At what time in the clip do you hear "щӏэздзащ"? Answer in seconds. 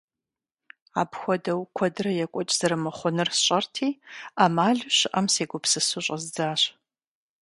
6.05-6.61